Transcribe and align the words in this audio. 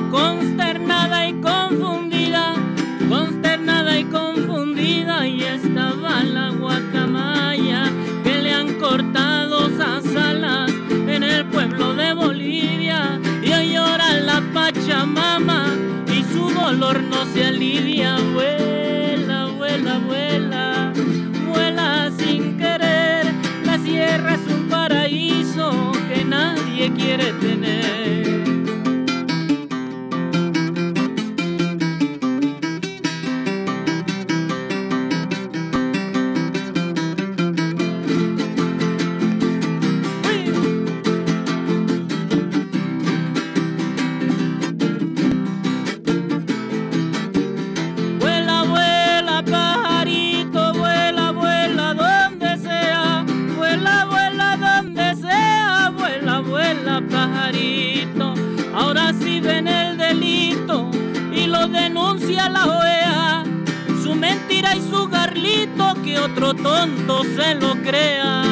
consternada 0.00 1.28
y 1.28 1.34
confundida, 1.34 2.54
consternada 3.10 3.98
y 3.98 4.04
confundida, 4.04 5.26
y 5.26 5.42
estaba 5.42 6.22
la 6.24 6.50
guacamaya 6.50 7.90
que 8.24 8.40
le 8.40 8.54
han 8.54 8.74
cortado 8.74 9.68
esas 9.68 10.04
alas 10.16 10.70
en 10.90 11.22
el 11.22 11.44
pueblo 11.46 11.94
de 11.94 12.14
Bolivia, 12.14 13.20
y 13.42 13.52
hoy 13.52 13.74
llora 13.74 14.14
la 14.20 14.40
Pachamama 14.54 15.74
y 16.06 16.24
su 16.32 16.48
dolor 16.50 17.02
no 17.02 17.26
se 17.26 17.44
alivia, 17.44 18.16
vuela, 18.32 19.46
vuela, 19.58 19.98
vuela, 19.98 20.92
vuela 21.52 22.10
sin 22.16 22.56
querer, 22.56 23.26
la 23.64 23.78
sierra 23.78 24.34
es 24.34 24.54
un 24.54 24.68
paraíso 24.70 25.92
que 26.08 26.24
nadie 26.24 26.90
quiere 26.92 27.32
tener. 27.34 27.91
Su 64.02 64.14
mentira 64.14 64.74
y 64.74 64.80
su 64.80 65.06
garlito 65.08 65.94
que 66.02 66.18
otro 66.18 66.54
tonto 66.54 67.22
se 67.36 67.54
lo 67.56 67.74
crea. 67.82 68.42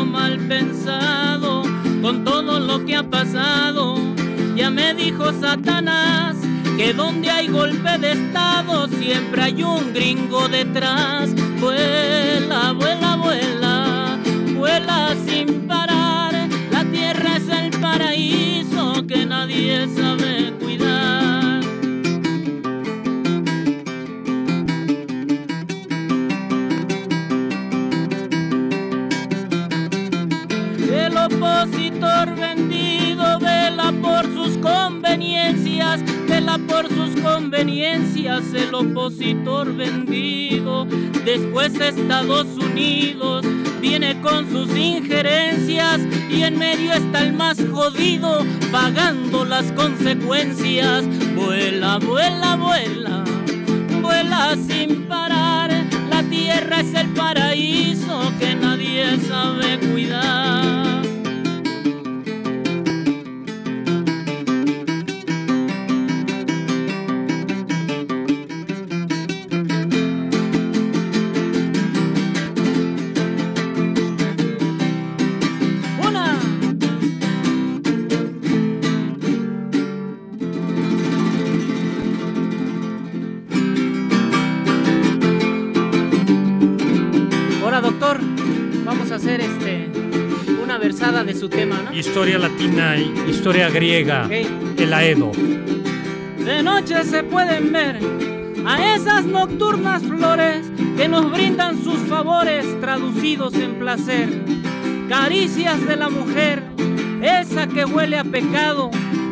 Mal 0.00 0.38
pensado 0.48 1.62
con 2.00 2.24
todo 2.24 2.58
lo 2.58 2.84
que 2.86 2.96
ha 2.96 3.02
pasado. 3.02 3.96
Ya 4.56 4.70
me 4.70 4.94
dijo 4.94 5.32
Satanás 5.32 6.36
que 6.78 6.94
donde 6.94 7.30
hay 7.30 7.48
golpe 7.48 7.98
de 7.98 8.12
estado 8.12 8.88
siempre 8.88 9.42
hay 9.42 9.62
un 9.62 9.92
gringo 9.92 10.48
detrás. 10.48 11.34
Vuela, 11.60 12.72
vuela, 12.72 13.16
vuela, 13.16 14.18
vuela 14.56 15.14
sin 15.26 15.66
parar. 15.66 16.48
La 16.70 16.84
tierra 16.86 17.36
es 17.36 17.48
el 17.48 17.70
paraíso 17.78 19.06
que 19.06 19.26
nadie 19.26 19.86
sabe 19.94 20.41
opositor 31.26 32.34
vendido 32.34 33.38
vela 33.38 33.92
por 34.02 34.24
sus 34.34 34.58
conveniencias, 34.58 36.02
vela 36.28 36.58
por 36.66 36.88
sus 36.88 37.20
conveniencias, 37.20 38.52
el 38.54 38.74
opositor 38.74 39.74
vendido. 39.74 40.86
Después 41.24 41.74
Estados 41.80 42.46
Unidos 42.58 43.44
viene 43.80 44.20
con 44.20 44.50
sus 44.50 44.76
injerencias 44.76 46.00
y 46.30 46.42
en 46.42 46.58
medio 46.58 46.92
está 46.92 47.22
el 47.22 47.32
más 47.32 47.58
jodido 47.72 48.44
pagando 48.70 49.44
las 49.44 49.70
consecuencias. 49.72 51.04
Vuela, 51.36 51.98
vuela, 51.98 52.56
vuela, 52.56 53.24
vuela 54.00 54.56
sin 54.66 55.04
parar. 55.06 55.70
La 56.10 56.22
tierra 56.24 56.80
es 56.80 56.94
el 56.94 57.08
paraíso 57.08 57.41
a 89.12 89.16
hacer 89.16 89.42
este 89.42 89.90
una 90.62 90.78
versada 90.78 91.22
de 91.22 91.34
su 91.34 91.50
tema, 91.50 91.76
¿no? 91.84 91.94
Historia 91.94 92.38
latina, 92.38 92.96
y 92.96 93.30
historia 93.30 93.68
griega, 93.68 94.26
el 94.30 94.94
Aedo. 94.94 95.32
De 96.38 96.62
noche 96.62 97.04
se 97.04 97.22
pueden 97.22 97.72
ver 97.72 97.98
a 98.66 98.94
esas 98.94 99.26
nocturnas 99.26 100.02
flores 100.02 100.66
que 100.96 101.08
nos 101.08 101.30
brindan 101.30 101.82
sus 101.82 101.98
favores 102.08 102.64
traducidos 102.80 103.52
en 103.54 103.74
placer. 103.74 104.30
Caricias 105.10 105.86
de 105.86 105.96
la 105.96 106.08
mujer, 106.08 106.62
esa 107.20 107.66
que 107.66 107.84
huele 107.84 108.16
a 108.16 108.24
pecado, 108.24 108.90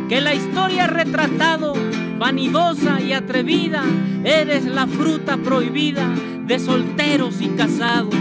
que 0.09 0.21
la 0.21 0.35
historia 0.35 0.83
ha 0.83 0.87
retratado, 0.87 1.73
vanidosa 2.19 3.01
y 3.01 3.13
atrevida. 3.13 3.83
Eres 4.23 4.65
la 4.65 4.85
fruta 4.85 5.37
prohibida 5.37 6.07
de 6.45 6.59
solteros 6.59 7.41
y 7.41 7.47
casados. 7.49 8.13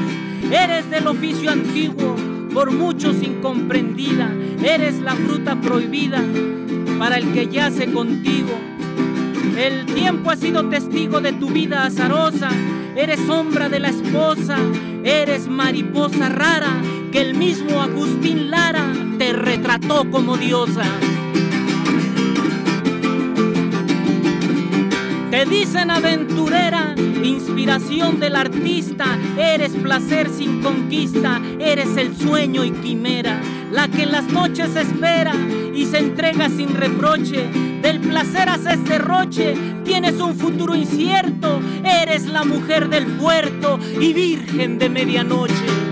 Eres 0.51 0.91
del 0.91 1.07
oficio 1.07 1.51
antiguo, 1.51 2.17
por 2.53 2.71
muchos 2.71 3.23
incomprendida. 3.23 4.33
Eres 4.63 5.01
la 5.01 5.15
fruta 5.15 5.61
prohibida 5.61 6.23
para 6.99 7.19
el 7.19 7.33
que 7.33 7.49
yace 7.49 7.93
contigo. 7.93 8.51
El 9.57 9.87
tiempo 9.87 10.31
ha 10.31 10.37
sido 10.37 10.69
testigo 10.69 11.21
de 11.21 11.33
tu 11.33 11.49
vida 11.49 11.85
azarosa. 11.85 12.51
Eres 12.97 13.21
sombra 13.27 13.69
de 13.69 13.81
la 13.81 13.89
esposa. 13.89 14.57
Eres 15.05 15.49
mariposa 15.49 16.29
rara 16.29 16.81
que 17.13 17.21
el 17.21 17.35
mismo 17.35 17.81
Agustín 17.81 18.51
Lara 18.51 18.93
te 19.19 19.33
retrató 19.33 20.11
como 20.11 20.37
diosa. 20.37 20.85
Te 25.31 25.45
dicen 25.45 25.93
aventurera, 25.93 26.93
inspiración 27.23 28.19
del 28.19 28.35
artista, 28.35 29.17
eres 29.39 29.71
placer 29.77 30.29
sin 30.29 30.61
conquista, 30.61 31.41
eres 31.61 31.97
el 31.97 32.17
sueño 32.17 32.65
y 32.65 32.73
quimera, 32.73 33.41
la 33.71 33.87
que 33.87 34.03
en 34.03 34.11
las 34.11 34.25
noches 34.33 34.75
espera 34.75 35.33
y 35.73 35.87
se 35.87 35.99
entrega 35.99 36.49
sin 36.49 36.75
reproche, 36.75 37.49
del 37.81 38.01
placer 38.01 38.49
haces 38.49 38.85
derroche, 38.85 39.55
tienes 39.85 40.21
un 40.21 40.35
futuro 40.35 40.75
incierto, 40.75 41.61
eres 41.85 42.27
la 42.27 42.43
mujer 42.43 42.89
del 42.89 43.07
puerto 43.07 43.79
y 44.01 44.13
virgen 44.13 44.81
de 44.81 44.89
medianoche. 44.89 45.90